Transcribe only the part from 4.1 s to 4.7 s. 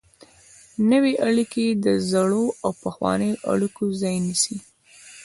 نیسي.